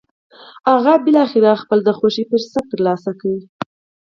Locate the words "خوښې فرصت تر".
1.97-2.79